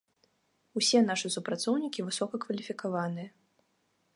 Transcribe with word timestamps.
Усе 0.79 1.01
нашы 1.09 1.27
супрацоўнікі 1.35 2.07
высокакваліфікаваныя. 2.07 3.29